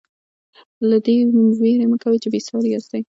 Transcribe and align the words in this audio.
له 0.89 0.97
دې 1.05 1.15
وېرې 1.59 1.85
مه 1.91 1.97
کوئ 2.03 2.17
چې 2.23 2.27
بې 2.31 2.39
ساري 2.47 2.69
یاستئ. 2.71 2.99